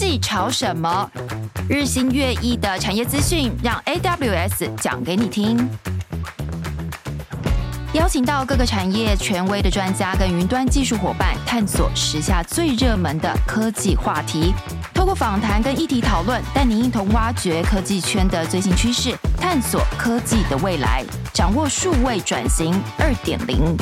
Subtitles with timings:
[0.00, 1.10] 技潮什么？
[1.68, 5.68] 日新月异的产业资讯，让 AWS 讲给你听。
[7.92, 14.54] 邀请到各个产业权威的专家跟云端技术伙伴，探索时下最热门的科技话题。
[14.94, 21.04] 透过访谈跟议题讨论，带您一同挖掘科技圈的最新趋势，探索科技的未来，
[21.34, 23.76] 掌握数位转型二点零。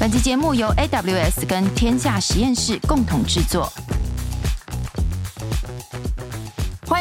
[0.00, 3.68] 本期节目由 AWS 跟天下实验室共同制作。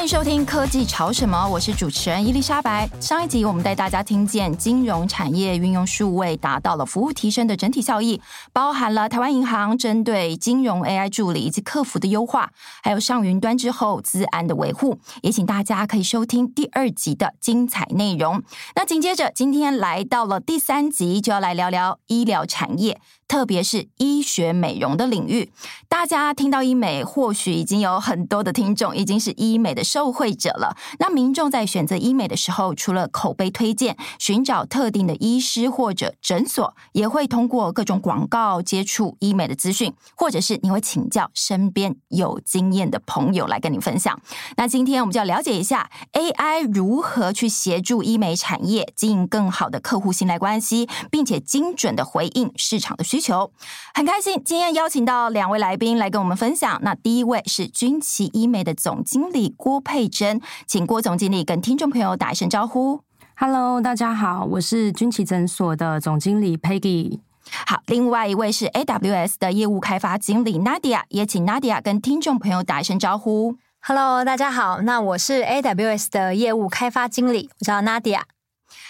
[0.07, 2.89] 收听科技潮什么，我是主持人伊丽莎白。
[3.02, 8.21] 上一集我们带大家听见金融产业运用数位达到了服务提升的整体效益，
[8.53, 12.49] 包含了台湾银行针对金融 AI 助理以及客服的优化，
[12.81, 14.98] 还有上云端之后资安的维护。
[15.23, 18.41] 也请大家可以收听第二集的精彩内容。
[18.76, 23.01] 那紧接着今天来到了第三集，就要来聊聊医疗产业。
[23.27, 25.51] 特别是医学美容的领域，
[25.90, 30.77] 大家听到医美，或许已经有很多的听众已经是医美的受惠者了。
[30.99, 44.18] 那民众在选择医美的时候，除了口碑推荐，寻找特定的医师或者诊所，也会通过各种广告接触医美的资讯，或者是你会请教身边有经验的朋友来跟你分享。
[44.55, 53.16] 那今天我们就要了解一下 AI 如何去协助医美产业经营更好的客户信赖关系，并且精准的回应市场的需。
[53.18, 53.51] 需求
[53.96, 56.79] 很开心，今天邀请到两位来宾来跟我们分享。
[56.84, 63.01] 那第一位是军旗医美的总经理郭佩珍，请郭总经理跟听众朋友打一声招呼。
[63.35, 67.22] Hello，大家好，我是军旗诊所的总经理 Peggy。
[67.66, 73.56] 好，另外一位是 AWS 的业务开发经理 Nadia，也请 Nadia 跟听众朋友打一声招呼。
[73.81, 78.22] Hello，大家好，那我是 AWS 的业务开发经理，我叫 Nadia。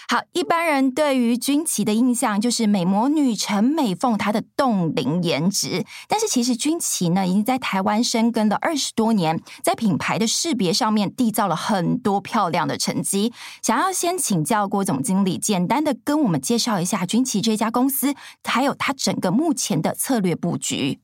[0.08, 13.32] 好，一般人对于军旗的印象就是美魔女陈美凤她的冻龄颜值，但是其实军旗呢已经在台湾深耕了二十多年，在品牌的识别上面缔造了很多漂亮的成绩。
[13.62, 18.14] 想要先请教郭总经理，简单的跟我们介绍一下军旗这家公司，
[18.44, 21.00] 还有它整个目前的策略布局。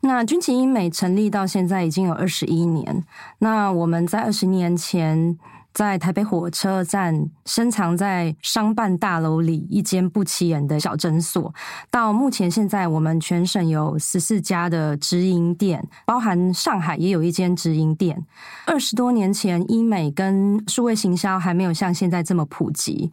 [0.00, 3.04] 那军旗医美成立到现在已经有二十一年，
[3.38, 5.38] 那我们在二十年前。
[5.72, 11.54] 在台北火车站深藏在商办大楼里一间不起眼的小诊所，
[11.90, 18.26] 到目前现在我们全省有十四家的直营店，包含上海也有一间直营店。
[18.66, 23.10] 二十多年前，医美跟数位行销还没有像现在这么普及。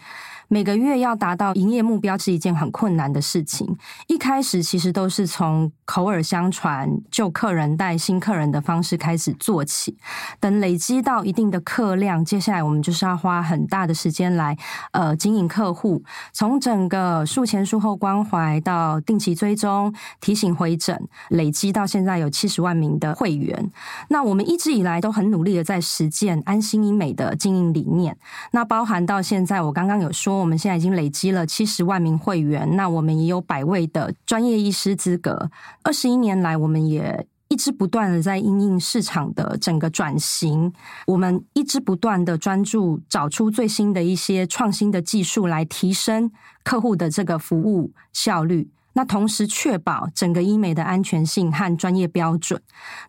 [0.50, 3.78] 每个月要达到营业目标是一件很困难的事情。
[4.08, 9.98] 一开始其实都是从口耳相传、旧客人带新客人的方式开始做起。
[10.40, 14.58] 等累积到一定的客量，接下来我们就是要花很大的时间来
[14.92, 20.98] 呃经营客户，从整个术前术后关怀到定期追踪、提醒回诊，
[21.30, 23.70] 累积到现在有七十万名的会员。
[24.08, 28.18] 那我们一直以来都很努力的在实践安心医美的经营理念。
[28.52, 30.37] 那包含到现在，我刚刚有说。
[30.40, 35.50] 我们现在已经累积了七十万名会员，那我们也有百位的专业医师资格。
[35.84, 40.74] 二十一年来，我们也一直不断的在应应市场的整个转型，
[41.08, 46.32] 我们一直不断的专注找出最新的一些创新的技术，来提升
[46.64, 48.70] 客户的这个服务效率。
[48.98, 52.60] 那同时确保整个医美的安全性和专业标准。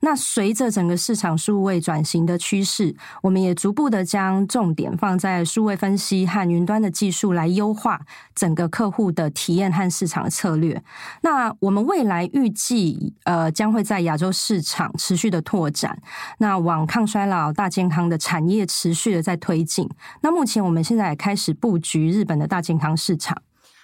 [0.00, 8.02] 那随着整个市场数位转型的趋势，我们也逐步的将重点放在数位分析和云端的技术来优化
[8.34, 10.82] 整个客户的体验和市场策略。
[11.22, 15.98] 那我们未来预计呃将会在亚洲市场持续的拓展，
[16.36, 19.88] 那往抗衰老、大健康的产业持续的在推进。
[20.20, 23.40] 那目前我们现在也开始布局日本的大健康市场。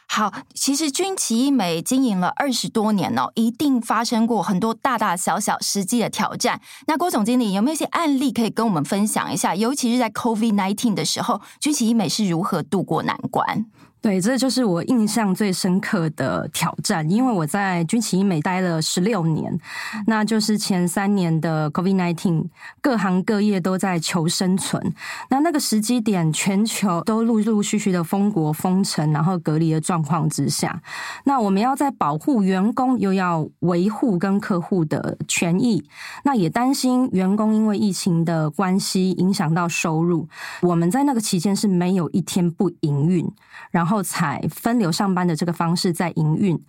[0.07, 6.61] 好，其实军旗医美经营了二十多年哦，一定发生过很多大大小小实际的挑战。
[6.87, 9.55] 那郭总经理有没有一些案例可以跟我们分享一下？
[9.55, 13.67] 尤其是在 COVID nineteen 的时候，军旗医美是如何度过难关？
[14.05, 19.59] 对，这就是我印象最深刻的挑战，因为我在军旗医美待了十六年，
[20.07, 22.45] 那就是前三年的 COVID-19，
[22.83, 24.93] 各行各业都在求生存。
[25.31, 30.83] 那那个时机点，全球都陆陆续续的封国封城，然后隔离的状况之下，
[31.25, 35.83] 那我们要在保护员工，又要维护跟客户的权益，
[36.25, 40.29] 那也担心员工因为疫情的关系影响到收入。
[40.61, 43.27] 我们在那个期间是没有一天不营运，
[43.71, 43.94] 然后。
[43.95, 46.61] 后采分流上班的这个方式在营运。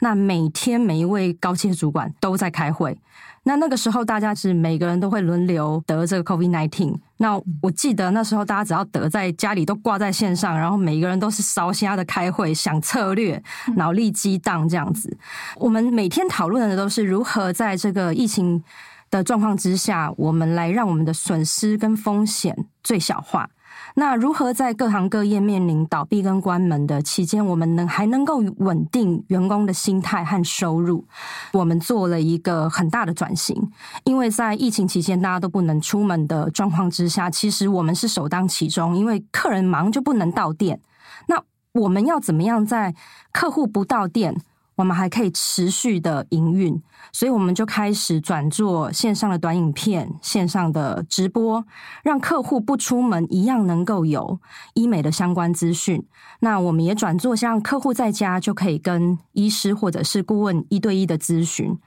[0.00, 2.98] 那每天每一位高阶主管都在开会。
[3.46, 6.94] 那那个时候大家是每个人都会轮流得这个 COVID nineteen。
[7.18, 13.42] 那我记得那时候大家只要得在家里都挂在线上，然后每个人都是烧瞎的开会，想策略，
[13.76, 15.16] 脑力激荡这样子。
[15.56, 18.62] 我们每天讨论的都是如何在这个疫情
[19.10, 23.50] 的状况之下，我们来让我们的损失跟风险最小化。
[23.96, 31.06] 那如何在各行各业面临倒闭跟关门的期间，我们能还能够稳定员工的心态和收入？
[31.52, 33.70] 我们做了一个很大的转型，
[34.02, 40.80] 因为在疫情期间大家都不能出门的状况之下，其实我们是首当其冲，因为客人忙就不能到店。
[41.28, 41.40] 那
[41.80, 42.94] 我们要怎么样在
[43.32, 44.36] 客户不到店，
[44.76, 46.82] 我们还可以持续的营运，
[47.12, 51.64] 所以我们就开始转做线上的短影片、线上的直播，
[52.02, 54.40] 让客户不出门一样能够有
[54.74, 56.04] 医美的相关资讯。
[56.40, 61.78] 那我们也转做像客户在家就可以跟医师或者是顾问一对一的咨询。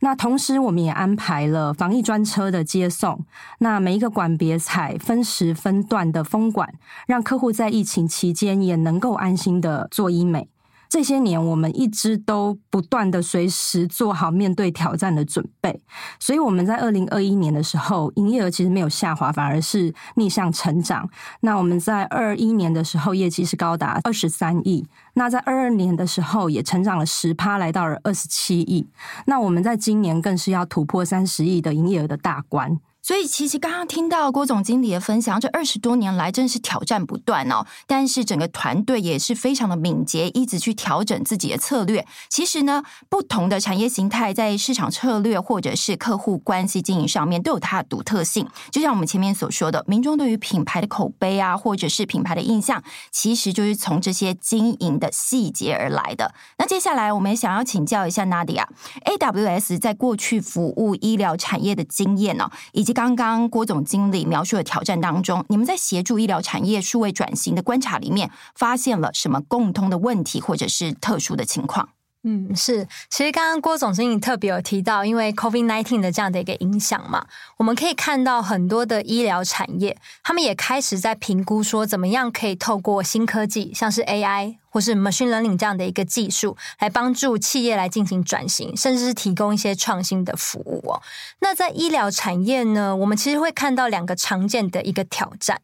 [0.00, 3.24] 那同时我们也安排了防疫专车的接送，
[3.58, 6.74] 那每一个馆别采分时分段的封馆，
[7.06, 10.48] 让客户在疫情期间也能够安心的做医美。
[10.88, 15.80] 这些年，我们一直都不断的随时做好面对挑战的准备，
[16.20, 21.08] 所以我们在二零二一年的时候，营业额其实没有下滑，反而是逆向成长。
[21.40, 24.84] 那我们在二一年的时候，业绩是高达二十三亿；
[25.14, 28.86] 那在二二年的时候，也成长了十趴，来到了二十七亿。
[29.26, 32.78] 那我们在今年更是要突破三十亿的营业额的大关。
[33.06, 37.64] 所以，其实刚刚听到郭总经理的分享，这二十多年来真是挑战不断哦。
[37.86, 42.04] 但是整个团队也是非常的敏捷，一直去调整自己的策略。
[42.28, 48.44] 其实呢，不同的产业形态在市场策略或者是客户关系经营上面都有它的独特性。
[48.72, 52.82] 就像我们前面所说的，民众对于品牌的口碑啊，或者是品牌的印象，
[53.12, 56.34] 其实就是从这些经营的细节而来的。
[56.58, 71.90] 那接下来，我们想要请教一下 Nadia，AWS 在过去服务医疗产业的经验呢、哦，以及刚刚郭总经理描述的挑战当中，你们在协助医疗产业数位转型的观察里面，发现了什么共通的问题，或者是特殊的情况？
[72.28, 77.24] 嗯，是，其实刚刚郭总经理特别有提到，因为 COVID-19 的这样的一个影响嘛，
[77.56, 91.00] 我们可以看到很多的医疗产业，他们也开始在评估说，怎么样可以透过新科技，像是 AI 或是 Machine Learning 这样的一个技术，来帮助企业来进行转型，甚至是提供一些创新的服务哦。
[91.38, 95.60] 那在医疗产业呢，我们其实会看到两个常见的一个挑战。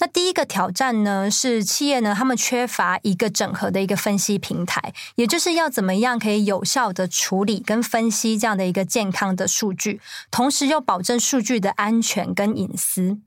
[0.00, 10.00] 那第一个挑战呢，是企业呢，他们缺乏一个整合的一个分析平台，也就是要怎么样可以有效的处理跟分析这样的一个健康的数据，
[10.30, 13.18] 同时又保证数据的安全跟隐私。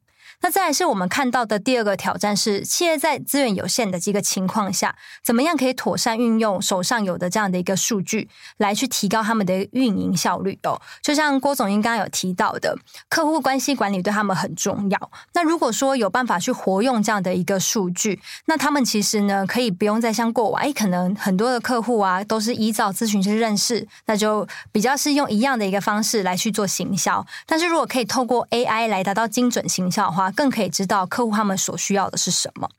[0.42, 8.28] 那再来是我们看到的第二个挑战是，企业在资源有限的这个情况下，怎么样可以妥善运用手上有的这样的一个数据，
[8.58, 10.82] 来去提高他们的运营效率哦。
[11.02, 12.76] 就像郭总刚刚有提到的，
[13.08, 15.12] 客户关系管理对他们很重要。
[15.34, 27.24] 那如果说有办法去活用这样的一个数据，那他们其实呢，可以不用再像过往，哎，可能很多的客户啊，都是依照咨询去认识，那就比较是用一样的一个方式来去做行销。
[27.46, 32.70] 但是如果可以透过 AI 来达到精准行销的话，更可以知道客户他们所需要的是什么。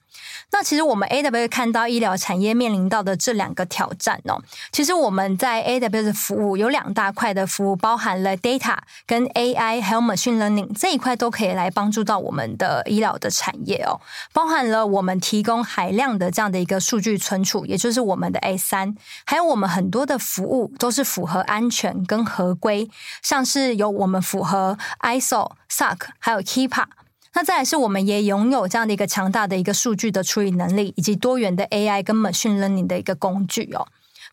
[0.55, 8.77] 那其实我们 A W 看到医疗产业面临到的这两个挑战哦，其实我们在 A W 的服务有两大块的服务，包含了 data
[9.07, 13.99] 跟 AI 还有 machine learning 这一块都可以来帮助到我们的医疗的产业哦，
[14.35, 18.95] 包含了我们提供海量的这样的一个数据存储，也就是我们的 A3，
[19.25, 22.91] 还有我们很多的服务都是符合安全跟合规，
[23.23, 26.85] 像是有我们符合 ISO、SOC 还有 HIPAA。
[27.35, 33.87] 那再来是我们也拥有这样的一个强大的一个数据的处理能力，以及多元的 AI 跟 Machine Learning 的一个工具哦。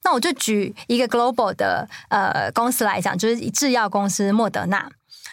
[0.03, 4.89] 那我就举一个 Global 的呃公司来讲，就是制药公司莫德纳。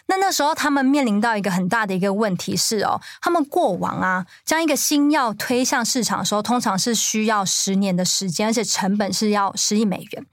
[0.09, 10.27] 那那时候他们面临到一个很大的一个问题是哦，他们过往啊将一个新药推向市场的时候，通常是需要十年的时间，而且成本是要十亿美元。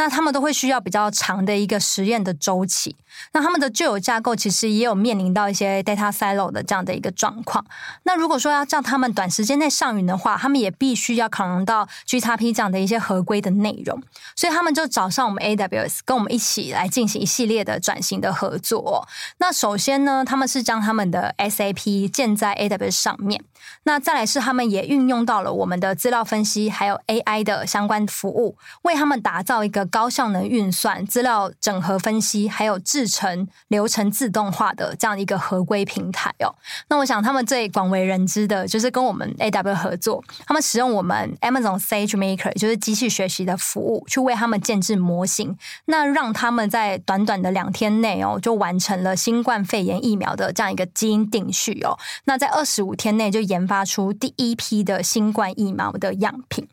[0.00, 2.96] 那他们都会需要比较长的一个实验的周期。
[3.32, 7.62] 那他们的旧有架构其实也有面临到一些 data silo 的这样的一个状况。
[8.04, 14.02] 那如果说要叫他们短时间内上云的话，他们也必须要考量到 GXP 这样的一些合规的内容。
[14.34, 19.06] 所以他们就找上我们 AWS，跟我们一起来进行一系列的转型的合作。
[19.36, 23.44] 那首先呢，他们是将他们的 SAP 建在 AWS 上面。
[23.84, 36.54] 那再来是他们也运用到了我们的资料分析，还有 AI 的相关服务，为他们打造一个高效能运算、资料整合分析，还有制成流程自动化的这样一个合规平台哦。
[36.88, 51.98] 那我想他们最广为人知的就是跟我们 AW 合作，他们使用我们 Amazon SageMaker，就是机器学习的服务，去为他们建制模型，那让他们在短短的两天内哦，就完成了新冠肺炎疫苗的这样一个基因定序哦。
[52.24, 56.66] 那在二十五天内就研研发出第一批的新冠疫苗的样品。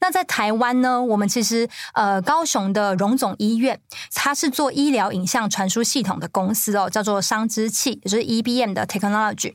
[0.00, 3.80] 那在台湾呢，我们其实呃，高雄的荣总医院，
[4.14, 9.54] 它是做医疗影像传输系统的公司哦，叫做商之器，也就是 EBM 的 Technology。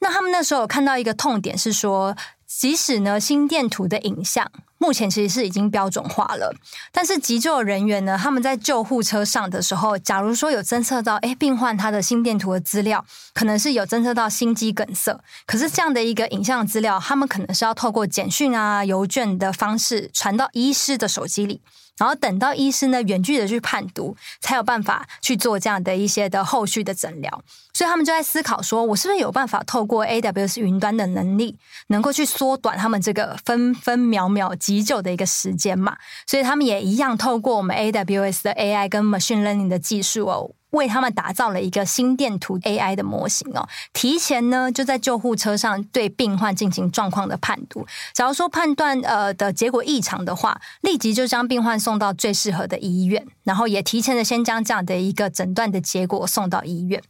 [0.00, 2.16] 那他们那时候有看到一个痛点是说，
[2.48, 6.54] 即使呢心电图的影像目前其实是已经标准化了，
[6.90, 21.60] 但是急救人员呢，他们在救护车上的时候，假如说有侦测到，哎，病患他的心电图的资料可能是有侦测到心肌梗塞，可是这样的一个影像资料，他们可能是要透过简讯啊、邮件的方式传到医师的手机里。
[21.98, 27.42] 然后等到医师呢远距的去判读，才有办法去做这样的一些的后续的诊疗。
[27.74, 31.56] 所以他们就在思考说，我是不是有办法透过 AWS 云端的能力，
[31.88, 35.96] 能够去缩短他们这个分分秒秒急救的一个时间嘛？
[36.26, 40.50] 所以他们也一样透过我们 AWS 的 AI 跟 Machine Learning 的技术哦。
[40.70, 47.86] 为他们打造了一个心电图 AI 的模型哦，提前呢就在救护车上对病患进行状况的判读。
[48.12, 57.02] 假如说判断呃的结果异常的话，立即就将病患送到最适合的医院，然后也提前的先将这样的一个诊断的结果送到医院。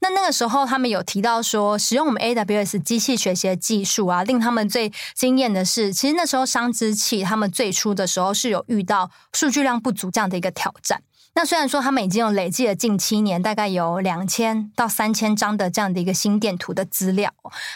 [0.00, 11.02] 那那个时候他们有提到说，使用我们 AWS 机器学习的技术啊，令他们最惊艳的是，其实那时候商之气他们最初的时候是有遇到数据量不足这样的一个挑战。
[11.32, 17.32] 那虽然说他们已经有累计了近七年，大概有两千到三千张的这样的一个心电图的资料，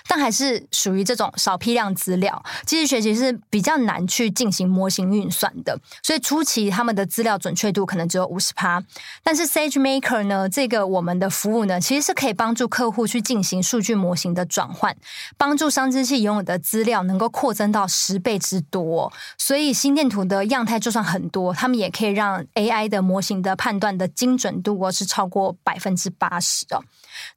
[0.09, 8.83] 但还是属于这种少批量资料，机器学习是比较难去进行模型运算的，所以初期他们的资料准确度可能只有五十趴。
[9.23, 14.95] 但是 SageMaker 呢，这个我们的服务呢，其实是可以帮助客户去进行数据模型的转换，
[15.37, 19.13] 帮助商机器拥有的资料能够扩增到十倍之多。
[19.39, 23.44] 所以心电图的样态就算很多，他们也可以让 AI 的模型。
[23.45, 26.83] 的判断的精准度哦，是超过百分之八十哦。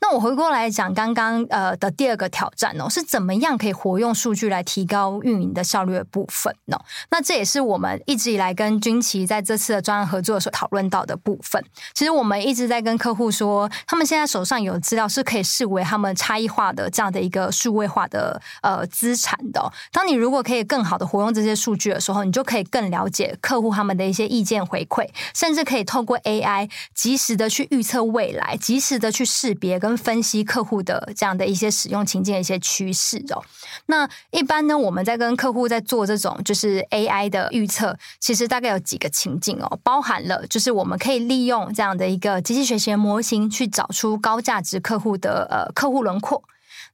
[0.02, 6.80] 那我回过来讲刚刚呃的第二个挑战哦，是怎么样可以活用数据来提高运营的效率的部分呢？
[7.12, 11.64] 那这也是我们一直以来跟军旗在这次的专案合作所讨论到的部分。
[11.94, 19.72] 其实我们一直在跟客户说，他们现在手上有资料是可以视为他们差异化的这样的一个数位化的呃资产的。
[19.92, 33.44] 当你如果可以更好的活用这些数据的时候，你就可以更了解客户他们的一些意见回馈，甚至可以透透过 AI 及时的去预测未来，及时的去识别跟分析客户的这样的一些使用情境的一些趋势哦。
[33.88, 46.44] 那一般呢，我们在跟客户在做这种就是 AI 的预测，其实大概有几个情境哦，包含了就是我们可以利用这样的一个机器学习模型去找出高价值客户的呃客户轮廓。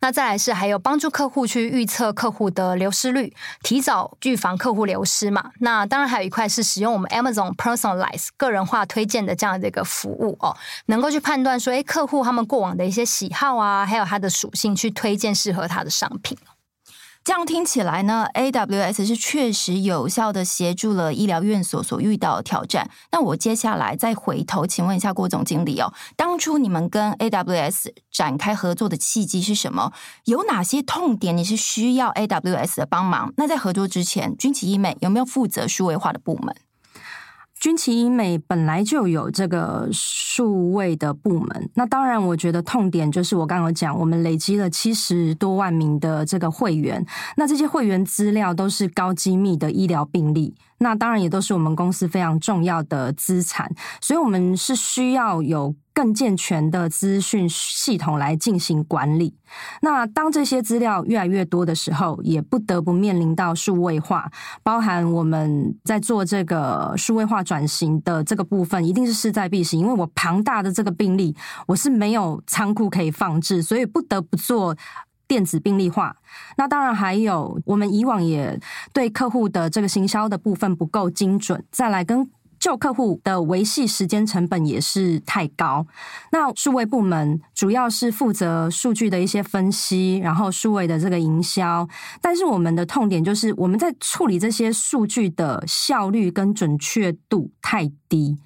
[0.04, 5.52] 那再来是还有帮助客户去预测客户的流失率，提早预防客户流失嘛。
[5.60, 10.54] 那当然还有一块是使用我们 Amazon Personalize 个人化推荐的这样的一个服务哦，
[10.88, 16.38] 能够去判断说，诶，客户他们过往的一些喜好啊，还有他的属性，去推荐适合他的商品。
[17.26, 22.90] 这样听起来呢，AWS 是确实有效的协助了医疗院所所遇到的挑战。
[23.14, 29.94] 那我接下来再回头请问一下郭总经理哦，当初你们跟 AWS 展开合作的契机是什么？
[30.26, 33.34] 有哪些痛点你是需要 AWS 的帮忙？
[33.38, 36.54] 那在合作之前，军旗医美有没有负责数位化的部门？
[37.64, 47.06] 军旗医美本来就有这个数位的部门，那当然，我觉得痛点就是我刚刚讲，我们累积了七十多万名的这个会员，
[47.38, 50.54] 那这些会员资料都是高机密的医疗病例。
[50.80, 59.36] 那当然也都是我们公司非常重要的资产，所以我们是需要有更健全的资讯系统来进行管理。
[59.82, 64.32] 那当这些资料越来越多的时候，也不得不面临到数位化，
[64.64, 69.80] 包含我们在做这个数位化转型的这个部分，一定是势在必行。
[69.80, 71.36] 因为我庞大的这个病例，
[71.68, 74.76] 我是没有仓库可以放置，所以不得不做。
[75.26, 76.16] 电子病历化，
[76.58, 78.60] 那当然还有我们以往也
[78.92, 82.30] 对客户的这个行销的部分不够精准，再来跟
[82.64, 85.86] 旧客户的维系时间成本也是太高。
[86.32, 91.86] 那数位部门主要是负责数据的一些分析，然后数位的这个营销，
[92.22, 98.38] 但是我们的痛点就是我们在处理这些数据的效率跟准确度太低。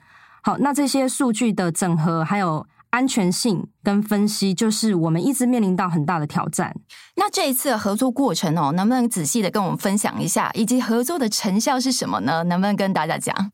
[0.41, 2.65] 好，那这些数据的整合还有。
[2.89, 6.74] 安全性跟分析，就是我们一直面临到很大的挑战。
[7.17, 12.43] 那这一次的合作过程哦，能不能仔细的跟我们分享一下，以及合作的成效是什么呢？
[12.45, 13.51] 能不能跟大家讲？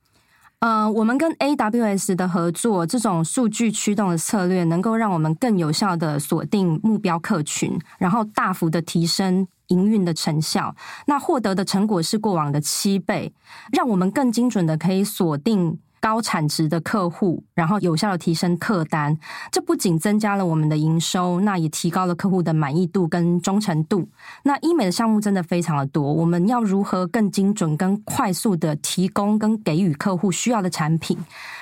[0.64, 10.74] 呃，我们跟 AWS 的合作，这种数据驱动的策略，能够让我们更有效的锁定目标客群，然后大幅的提升营运的成效。
[11.08, 13.34] 那获得的成果是过往的七倍，
[13.74, 15.78] 让我们更精准的可以锁定。
[16.04, 19.18] 高产值的客户，然后有效的提升客单，
[19.50, 24.10] 这不仅增加了我们的营收，那也提高了客户的满意度跟忠诚度。
[24.44, 31.18] 那医美的项目真的非常的多，我们要如何更精准、跟快速的提供跟给予客户需要的产品，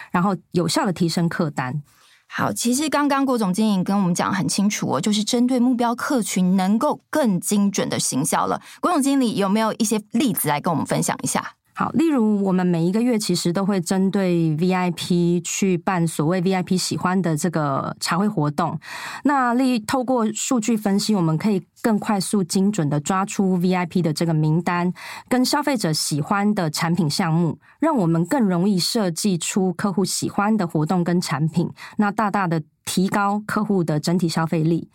[0.10, 1.84] 然后有效的提升客单？
[2.28, 8.60] 好，其实刚刚郭总经理跟我们讲很清楚哦，就是针对目标客群能够更精准的行销了。
[8.80, 11.54] 郭总经理有没有一些例子来跟我们分享一下？
[11.82, 18.80] 好，例如我们每一个月其实都会针对 VIP 去办所谓 VIP 喜欢的这个茶会活动。
[19.24, 24.94] 那例透过数据分析，我们可以更快速、精准的抓出 VIP 的这个名单，
[25.28, 31.68] 跟消费者喜欢的产品项目，让我们更容易设计出客户喜欢的活动跟产品。
[31.98, 32.62] 那大大的。
[32.86, 34.90] 提高客户的整体消费力。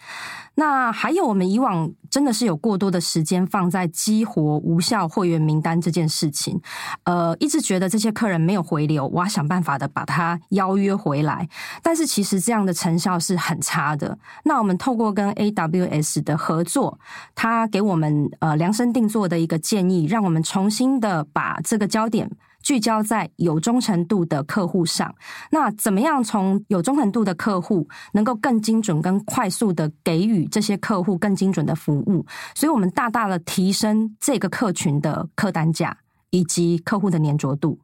[0.58, 6.58] 那还有，我们以往真的是有过多的时间放在激活无效会员名单这件事情，
[7.04, 11.46] 呃，一直觉得这些客人没有回流，我要想办法的把他邀约回来。
[11.82, 14.18] 但是其实这样的成效是很差的。
[14.44, 16.98] 那我们透过跟 AWS 的合作，
[17.34, 22.30] 他给我们呃量身定做的一个建议，让我们重新的把这个焦点。
[22.66, 25.14] 聚焦在有忠诚度的客户上，
[25.52, 32.26] 那怎么样从有忠诚度的客户能够更精准、跟快速的给予这些客户更精准的服务？
[32.56, 35.96] 所以我们大大的提升这个客群的客单价
[36.30, 37.78] 以及客户的粘着度。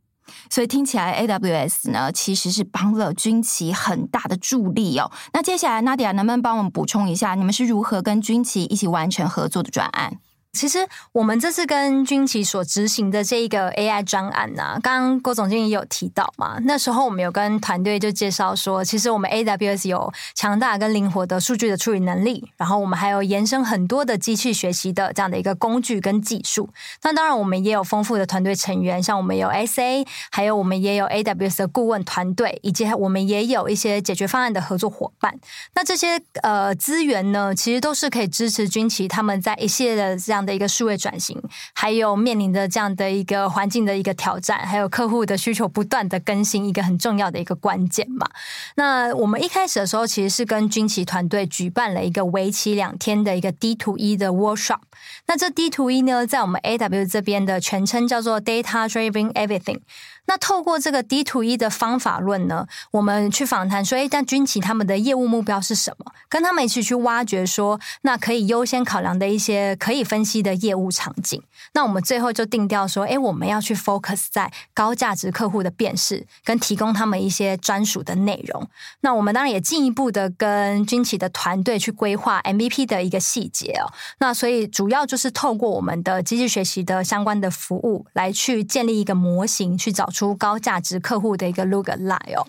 [0.50, 5.12] 所以听起来 AWS 呢，其实是帮了军旗很大的助力哦。
[5.32, 10.18] 那接下来 Nadia 能不能帮我们补充一下，你们是如何跟军旗一起完成合作的转案？
[10.52, 26.68] 其实我们这次跟军旗所执行的这一个 AI 专案呢、刚刚郭总经理有提到嘛，那时候我们有跟团队就介绍说，其实我们 AWS 有强大跟灵活的数据的处理能力，然后我们还有延伸很多的机器学习的这样的一个工具跟技术。
[27.02, 35.34] 那当然我们也有丰富的团队成员，像我们有 SA，还有我们也有 AWS 的顾问团队，以及我们也有一些解决方案的合作伙伴。
[35.74, 40.41] 那这些呃资源呢，其实都是可以支持军旗他们在一系列的这样。
[40.44, 41.40] 的一个数位转型，
[41.74, 48.28] 还有面临的这样的一个环境的一个挑战，还有客户的需求不断的更新，一个很重要的一个关键嘛。
[48.76, 54.80] 那我们一开始的时候，其实是跟军旗团队举办了一个为期两天的一个 D to E 的 workshop。
[55.26, 59.80] 那这 D to E 呢，在我们 A W 这边的全称叫做 Data Driving Everything。
[60.26, 66.12] 那透过这个 D to E 的方法论呢，我们去访谈说，诶，但军旗他们的业务目标是什么？
[66.28, 71.42] 跟他们一起去挖掘说，那可以优先考量的一些可以分析的业务场景。
[71.74, 78.68] 那我们最后就定调说，诶，我们要去 focus 在高价值客户的辨识，跟提供他们一些专属的内容。
[79.00, 83.92] 那我们当然也进一步的跟军旗的团队去规划 MVP 的一个细节哦。
[84.18, 92.46] 那所以主要就是透过我们的机器学习的相关的服务，来去建立一个模型，去找出高价值客户的一个 lookalike 哦，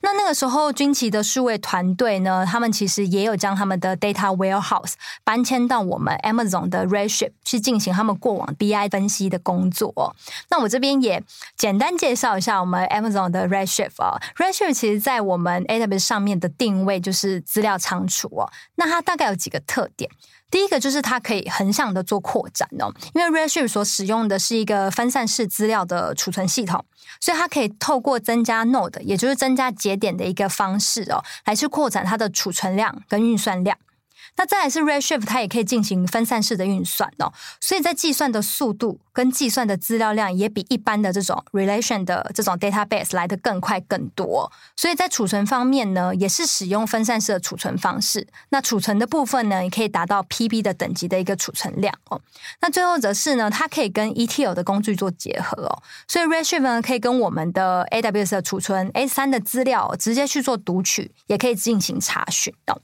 [0.00, 10.16] 那那个时候军旗的数位团队呢，他们其实也有将他们的 data warehouse 搬迁到我们 Amazon 的 Redshift 去进行他们过往 BI 分析的工作。
[10.48, 11.22] 那我这边也
[11.56, 20.10] 简单介绍一下我们 Amazon 的 Redshift 哦，Redshift 其实在我们 AWS 上面的定位就是资料仓储哦，那它大概有几个特点。
[20.52, 26.84] 第一个就是它可以横向的做扩展哦，因为 Redshift 所使用的是一个分散式资料的储存系统，
[27.20, 33.76] 所以它可以透过增加 Node，也就是增加节点的一个方式哦，来去扩展它的储存量跟运算量。
[34.36, 44.50] 那再来是 Redshift，它也可以进行分散式的运算哦，所以在计算的速度跟计算的资料量也比一般的这种 relation 的这种 database 来得更快更多。
[44.74, 48.26] 所以在储存方面呢，也是使用分散式的储存方式。
[48.48, 52.20] 那储存的部分呢，也可以达到 PB 的等级的一个储存量哦。
[52.60, 62.80] 那最后则是呢，它可以跟 ETL 的工具做结合哦，所以 Redshift 呢可以跟我们的 AWS 的储存 S3 的资料直接去做读取，也可以进行查询哦。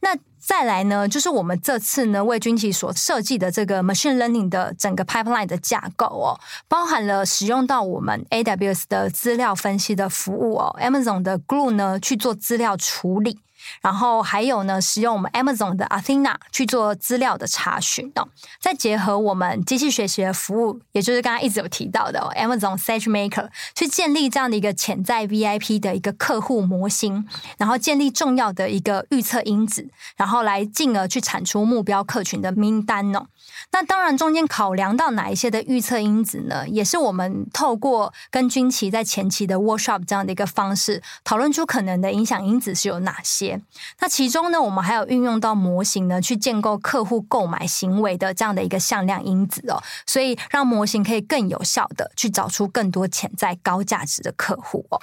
[0.00, 13.38] 那再来呢，就是我们这次呢为军旗所设计的这个 machine learning 的整个 pipeline 的架构哦，包含了使用到我们 AWS 的资料分析的服务哦，Amazon 的 Glue 呢去做资料处理。
[13.80, 18.28] 然后还有呢，使用我们 Amazon 的 Athena 去做资料的查询哦。
[18.60, 27.26] 再结合我们机器学习的服务，也就是刚刚一直有提到的、哦、Amazon SageMaker，去建立这样的一个潜在 VIP 的一个客户模型，
[27.58, 33.26] 然后建立重要的一个预测因子，然后来进而去产出目标客群的名单哦。
[33.70, 36.68] 那当然，中间考量到哪一些的预测因子呢？
[36.68, 43.60] 也是我们透过跟军旗在前期的 workshop 这样的一个方式，讨论出可能的影响因子是有哪些。
[44.00, 55.00] 那其中呢，我们还有运用到模型呢，去建构客户购买行为的这样的一个向量因子哦，所以让模型可以更有效的去找出更多潜在高价值的客户哦。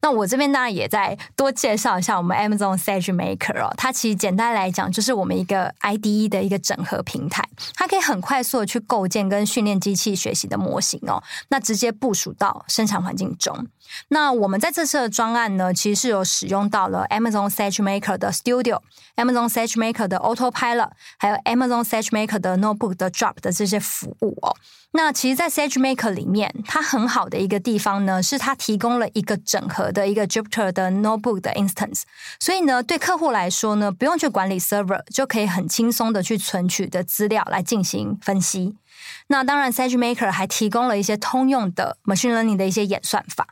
[0.00, 7.42] 那我这边当然也再多介绍一下我们 Amazon SageMaker 哦，它其实简单来讲就是我们一个 IDE 的一个整合平台，
[7.74, 13.66] 它可以很快速的去构建跟训练机器学习的模型哦，那直接部署到生产环境中。
[14.08, 18.80] 那我们在这次的专案呢，其实是有使用到了 Amazon SageMaker 的 Studio、
[19.16, 24.54] Amazon SageMaker 的 Autopilot，还有 Amazon SageMaker 的 Notebook 的 Drop 的这些服务哦。
[24.94, 32.02] 那其实，在 SageMaker 里面，它很好的一个地方呢，是它提供了一个整合的一个 Jupyter 的 Notebook 的 Instance，
[32.38, 38.76] 所以呢，对客户来说呢，不用去管理 Server，就可以很轻松的去存取的资料来进行分析。
[39.28, 43.48] 那当然，SageMaker 还提供了一些通用的 Machine Learning 的一些演算法。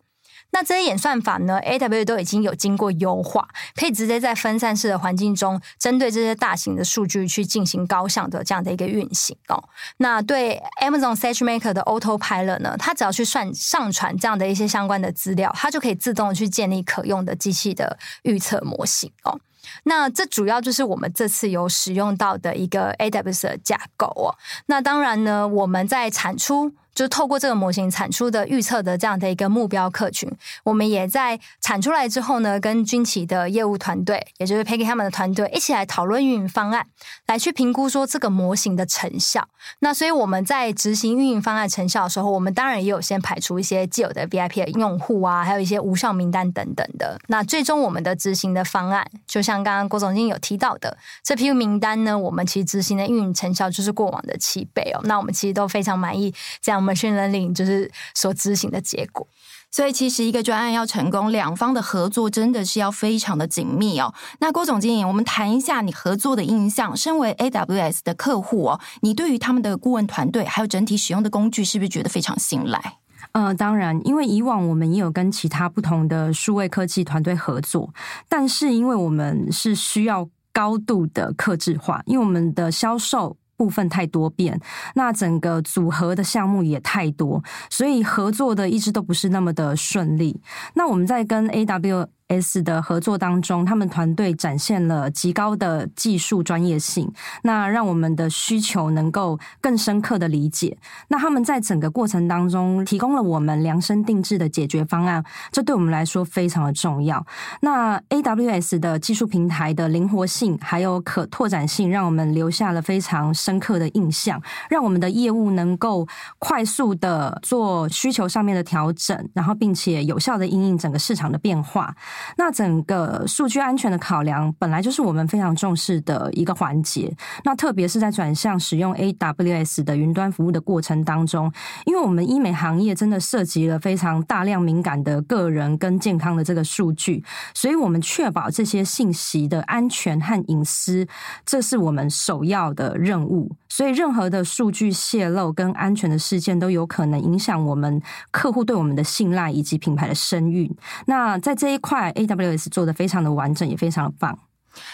[0.52, 9.62] 那这些演算法呢，AWS 都已经有经过优化，可以直接在分散式的环境中，针对这些大型的数据去进行高效的这样的一个运行哦。
[9.98, 19.38] 那对 Amazon SageMaker 的 Autopilot 呢，它只要去算上传这样的一些相关的资料，它就可以自动去建立可用的机器的预测模型哦。
[19.84, 24.34] 那这主要就是我们这次有使用到的一个 AWS 的架构哦。
[24.66, 26.72] 那当然呢，我们在产出。
[26.94, 30.31] 就透过这个模型产出的预测的这样的一个目标客群，
[30.64, 36.87] 我们也在产出来之后呢，跟军旗的业务团队，也就是 Peggy 他们的团队一起来讨论运营方案，
[37.26, 39.48] 来去评估说这个模型的成效。
[39.79, 47.16] 那所以我们在执行运营方案成效的时候，我们当然也有先排除一些既有的 VIP 的用户啊，还有一些无效名单等等的。
[47.29, 55.00] 那最终我们的执行的方案，就像刚刚郭总经理有提到的，这批名单呢，我们其实执行的运营成效就是过往的七倍哦。
[55.05, 56.79] 那我们其实都非常满意这样。
[56.80, 59.26] Machine Learning 就是所执行的结果，
[59.70, 64.12] 所以其实一个专案要成功，两方的合作真的是要非常的紧密哦。
[64.40, 66.96] 那郭总经理，我们谈一下你合作的印象。
[66.96, 72.98] 身为 AWS 的客户哦，你对于他们的顾问团队还有整体使用的工具，是不是觉得非常信赖？
[73.32, 77.92] 呃，当然，因为以往我们也有跟其他不同的数位科技团队合作，
[78.28, 83.36] 但是因为我们是需要高度的克制化，因为我们的销售。
[83.60, 84.58] 部分太多变，
[84.94, 90.40] 那整个组合的项目也太多，所以合作的一直都不是那么的顺利。
[90.72, 97.12] 那我们在跟 A W S 的合作当中，他们团队展现了极高的技术专业性，
[97.42, 100.78] 那让我们的需求能够更深刻的理解。
[101.08, 107.26] 那他们在整个过程当中提供了我们量身定制的解决方案，这对我们来说非常的重要。
[107.62, 116.06] 那 AWS 的技术平台的灵活性还有可拓展性，让我们留下了非常深刻的印象，让我们的业务能够
[116.38, 121.92] 快速的做需求上面的调整，然后并且有效的应应整个市场的变化。
[122.37, 127.14] 那整个数据安全的考量本来就是我们非常重视的一个环节。
[127.44, 131.52] 那特别是在转向使用 AWS 的云端服务的过程当中，
[131.87, 141.06] 因为我们医美行业真的涉及了非常大量敏感的个人跟健康的这个数据，所以我们确保这些信息的安全和隐私，
[141.46, 143.50] 这是我们首要的任务。
[143.68, 148.02] 所以任何的数据泄露跟安全的事件都有可能影响我们
[148.33, 150.70] 客户对我们的信赖以及品牌的声誉。
[151.06, 152.09] 那在这一块。
[152.12, 154.38] AWS 做的非常的完整，也非常的棒。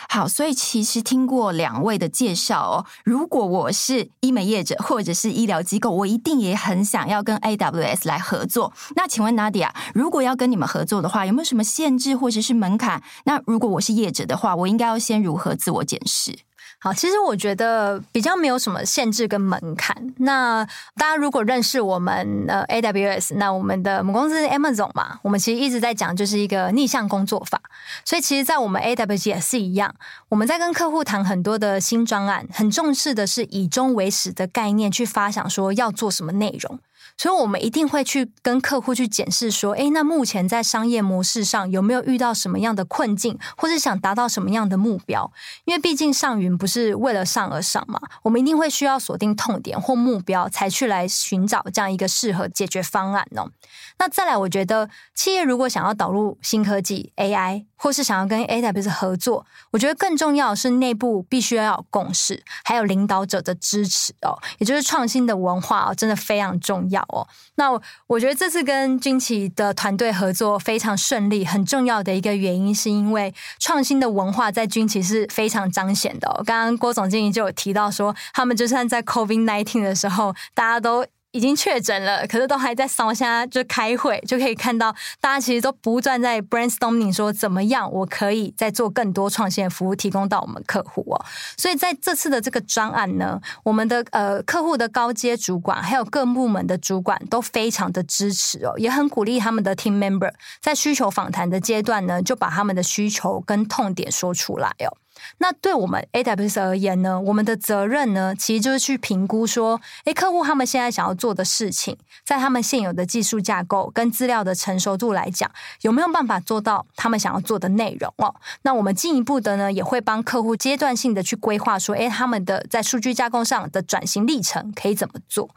[0.08, 8.72] 好，所以其实听过两位的介绍哦，如果我是医美业者或者是医疗机构，我一定也很想要跟 AWS 来合作。
[8.94, 13.02] 那请问 Nadia，如果要跟你们合作的话，有没有什么限制或者是门槛？
[13.26, 16.38] 那如果我是业者的话，我应该要先如何自我检视？
[16.78, 20.14] 好，其实我觉得比较没有什么限制跟门槛。
[20.18, 20.64] 那
[20.96, 27.60] 大家如果认识我们呃 AWS，那我们的母公司 Amazon 嘛，我们其实一直在讲就是一个逆向工作法。
[28.04, 29.94] 所以其实，在我们 AWS 也是一样，
[30.28, 36.78] 我们在跟客户谈很多的新专案，很重视的是以终为始的概念去发想说要做什么内容。
[37.16, 45.32] 所以，我们一定会去跟客户去检视说，诶，那目前在商业模式上有没有遇到什么样的困境，或是想达到什么样的目标？
[45.64, 53.50] 因为毕竟上云不是为了上而上嘛，我们一定会需要锁定痛点或目标，才去来寻找这样一个适合解决方案哦。
[53.98, 57.64] 那再来，我觉得企业如果想要导入新科技 AI。
[57.76, 67.26] 或是想要跟 AWS 合作，我觉得更重要的是内部必须要有共识，还有领导者的支持哦，也就是创新的文化哦，真的非常重要哦。
[67.56, 67.70] 那
[68.06, 76.42] 我觉得这次跟军旗的团队合作非常顺利，很重要的一个原因是因为创新的文化在军旗是非常彰显的哦。
[76.44, 81.06] 刚刚郭总经理就有提到说，他们就算在 COVID-19 的时候，大家都。
[81.36, 91.22] 已经确诊了，可是都还在烧香，就开会就可以看到，大家其实都不断在 brainstorming，说怎么样我可以再做更多创新的服务提供到我们客户哦。
[91.58, 104.96] 所以在这次的这个专案呢，我们的呃客户的高阶主管还有各部门的主管都非常的支持哦，也很鼓励他们的 team member 在需求访谈的阶段呢，就把他们的需求跟痛点说出来哦。
[105.38, 115.50] 那对我们 AWS 而言呢，我们的责任呢，其实就是去评估说，诶，客户他们现在想要做的事情，在他们现有的技术架构跟资料的成熟度来讲，
[115.82, 118.34] 有没有办法做到他们想要做的内容哦？
[118.62, 125.50] 那我们进一步的呢，也会帮客户阶段性的去规划说，诶，他们的在数据架构上的转型历程可以怎么做？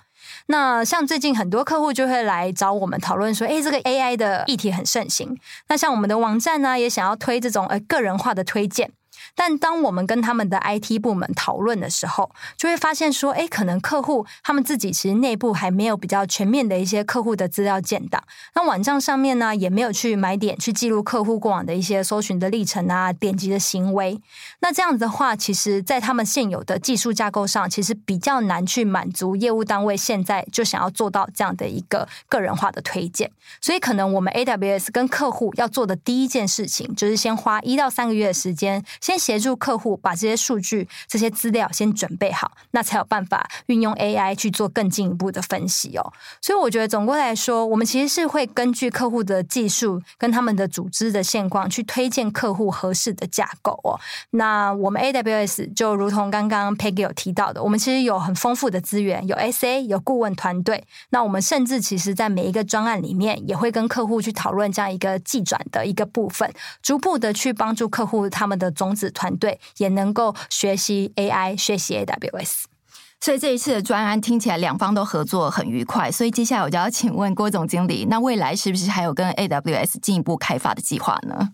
[0.47, 8.91] 那像最近很多客户就会来找我们讨论说，诶，这个 AI 的议题很盛行，那像我们的网站呢，也想要推这种呃个人化的推荐。
[9.39, 18.21] 但当我们跟他们的 IT 部门讨论的时候，就会发现说，哎，可能客户他们自己其实内部还没有比较全面的一些客户的资料建档，
[18.53, 24.19] 那网站上面呢，也没有去买点去记录客户过往的一些搜寻的历程啊、点击的行为。
[24.59, 33.31] 那这样子的话，其实在他们现有的技术架构上，其实比较难去满足业务单位现在就想要做到这样的一个个人化的推荐。
[33.61, 38.83] 所以，可能我们 AWS 跟客户要做的第一件事情，就是先花一到三个月的时间。
[38.99, 46.13] 先协助客户把这些数据、这些资料先准备好，那才有办法运用 AI 去做更进一步的分析哦。
[46.41, 53.99] 所以我觉得总归来说，我们其实是会根据客户的技术跟他们的组织的现况去推荐客户合适的架构哦。
[54.31, 60.83] 那我们 AWS 就如同刚刚 Peggy 有提到的，我们其实有很丰富的资源，有 SA，有顾问团队。
[61.11, 72.63] 那我们甚至其实在每一个专案里面，也会跟客户去讨论这样一个技转的一个部分，逐步的去帮助客户他们的种子团队也能够学习 AI，学习 AWS。
[73.21, 76.09] 所以这一次的专案听起来两方都合作很愉快。
[76.09, 81.49] 所以接下来我就要请问郭总经理，那未来是不是还有跟 AWS 进一步开发的计划呢？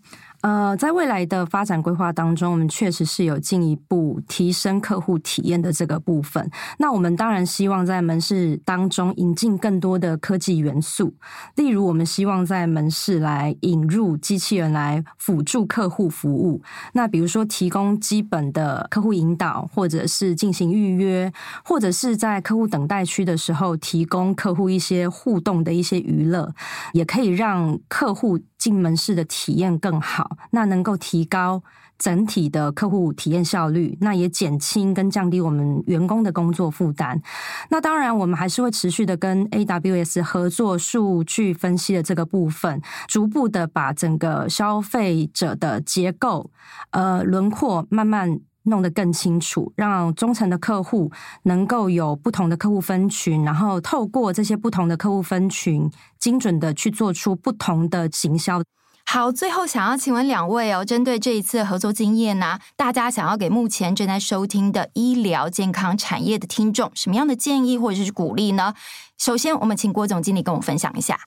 [0.45, 6.47] 呃，在未来的发展规划当中，我们确实是有进一步提升客户体验的这个部分。
[6.77, 11.11] 那我们当然希望在门市当中引进更多的科技元素，
[11.55, 16.61] 例如我们希望在门市来引入机器人来辅助客户服务。
[16.93, 26.53] 那比如说提供基本的客户引导，或者是进行预约，或者是在客户等待区的时候提供客户一些互动的一些娱乐，
[26.93, 30.37] 也可以让客户进门式的体验更好。
[30.49, 31.61] 那能够提高
[31.99, 37.21] 整体的客户体验效率，那也减轻跟降低我们员工的工作负担。
[37.69, 46.49] 那当然，我们还是会持续的跟 AWS 合作数据分析的这个部分，逐步的把整个消费者的结构、
[46.89, 51.11] 呃轮廓慢慢弄得更清楚，让中层的客户
[51.43, 58.61] 能够有不同的客户分群，然后透过这些不同的客户分群，精准的去做出不同的行销。
[59.07, 68.73] 好，最后想要请问两位哦，针对这一次的合作经验呢，大家想要给目前正在收听的医疗健康产业的听众什么样的建议或者是鼓励呢？
[69.19, 71.19] 首先，我们请郭总经理跟我分享一下。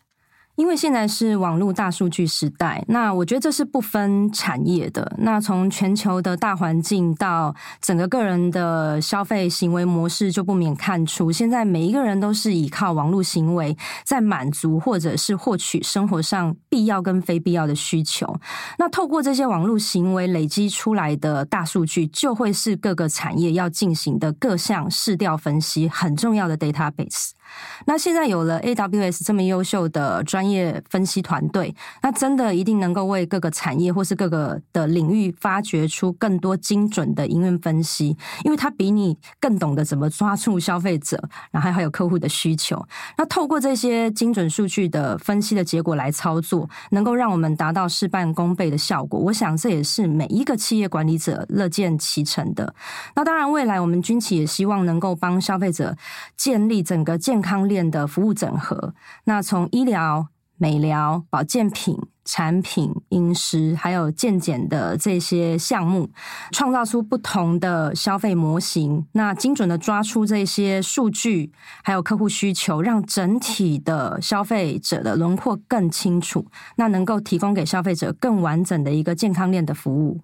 [0.58, 5.08] 因为现在是网络大数据时代，那我觉得这是不分产业的。
[5.18, 18.26] 那从全球的大环境到整个个人的消费行为模式，就不免看出，现在每一个人都是依靠网络行为在满足或者是获取生活上必要跟非必要的需求。
[18.78, 27.30] 那透过这些网络行为累积出来的大数据，就会是各个产业要进行的各项市调分析很重要的 database。
[27.86, 42.84] 那现在有了 AWS 这么优秀的专业分析团队，那真的一定能够为各个产业或是各个的领域发掘出更多精准的营运分析，因为它比你更懂得怎么抓住消费者，然后还有客户的需求。
[43.16, 49.18] 那透过这些精准数据的分析的结果来操作，能够让我们达到事半功倍的效果。
[49.20, 52.74] 我想这也是每一个企业管理者乐见其成的。
[53.14, 55.96] 那当然，未来我们军企也希望能够帮消费者
[56.36, 61.96] 建立整个健健康链的服务整合，那从医疗、美疗、保健品。
[62.30, 66.10] 产品、饮食还有健检的这些项目，
[66.52, 71.50] 创造出不同的消费模型，那精准的抓出这些数据，
[71.82, 76.44] 还有客户需求，让整体的消费者的轮廓更清楚，
[76.76, 80.20] 那能够提供给消费者更完整的一个健康链的服务。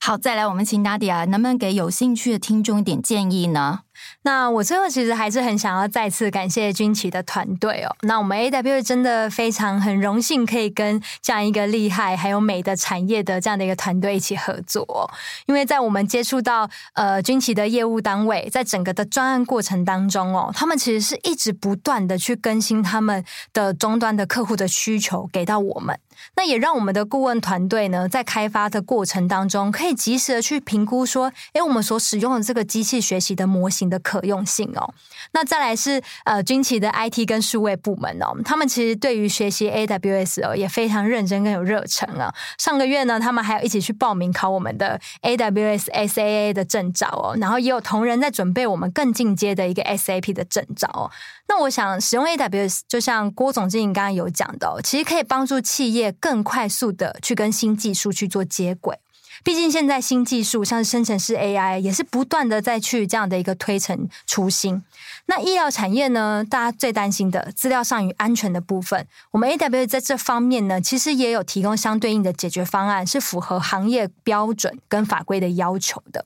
[0.00, 3.80] 好，再来，我们请 Nadia，能不能给有兴趣的听众一点建议呢？
[4.22, 7.96] 那我最后其实还是很想要再次感谢军旗的团队哦。
[8.02, 15.08] 那我们 AW 真的非常很荣幸可以跟这样一个厉害还有美的产业的这样的一个团队一起合作哦。
[15.46, 25.98] 因为在我们接触到呃军旗的业务单位，在整个的专案过程当中哦，他们其实是一直不断的去更新他们的终端的客户的需求给到我们。
[26.36, 34.94] 那也让我们的顾问团队呢，在开发的过程当中，可以及时的去评估说，诶，我们所使用的这个机器学习的模型的可用性哦。
[35.32, 42.32] 那再来是呃，军旗的 IT 跟数位部门哦，他们其实对于学习 AWS 哦，也非常认真跟有热忱啊。
[42.58, 51.10] 上个月呢，他们还有一起去报名考我们的 AWS SAA 的证照哦，然后也有同仁在准备我们更进阶的一个 SAP 的证照哦。
[51.48, 58.98] 那我想使用 AWS，就像郭总经理刚刚有讲的，其实可以帮助企业更快速的去跟新技术去做接轨。
[59.44, 64.82] 毕竟现在新技术像是生成式 AI 也是不断的在去这样的一个推陈出新。
[65.26, 76.24] 那医疗产业呢，大家最担心的资料上与安全的部分，我们 AWS 在这方面呢，其实也有提供相对应的解决方案，是符合行业标准跟法规的要求的。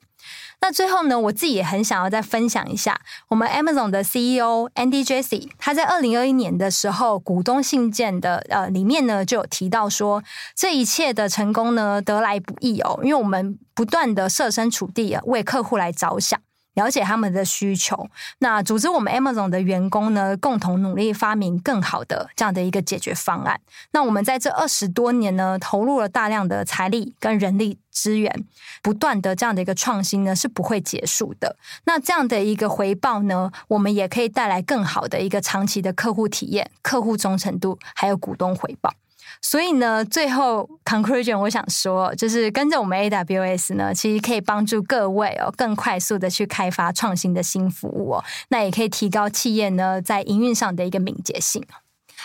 [0.61, 10.23] 那最后呢，我自己也很想要再分享一下，我们 Amazon 的 CEO Andy Jassy，他在二零二一年的时候股东信件的呃里面呢，就有提到说，
[10.55, 16.39] 这一切的成功呢得来不易哦，因为我们不断的设身处地啊，为客户来着想。
[16.73, 18.07] 了解他们的需求，
[18.39, 23.59] 那组织我们 Amazon 的员工呢，共同努力发明更好的这样的一个解决方案。
[23.91, 28.45] 那我们在这二十多年呢，投入了大量的财力跟人力资源，
[28.81, 31.57] 不断的这样的一个创新呢，是不会结束的。
[31.83, 38.93] 那这样的一个回报呢，我们也可以带来更好的一个长期的客户体验、客户忠诚度，还有股东回报。
[39.41, 51.63] 所以呢，最后 conclusion 我想说，就是跟着我们 AWS 呢，其实可以帮助各位哦，更快速的去开发创新的新服务哦，那也可以提高企业呢在营运上的一个敏捷性。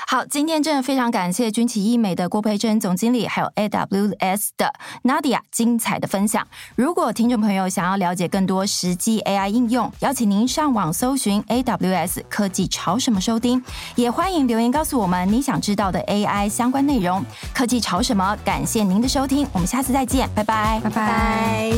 [0.06, 4.72] 好，今天真的非常感谢君琦医美的郭培珍总经理，还有 AWS 的
[5.04, 6.46] Nadia 精彩的分享。
[6.74, 13.62] 如果听众朋友想要了解更多实际 AI 应用，邀请您上网搜寻 AWS 科技潮什么收听，
[13.94, 17.24] 也欢迎留言告诉我们你想知道的 AI 相关内容。
[17.54, 18.37] 科技潮什么？
[18.44, 21.72] 感谢您的收听，我们下次再见，拜拜，拜拜。